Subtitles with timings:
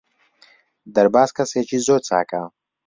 [0.95, 2.41] دەرباز کەسێکی زۆر چاکە.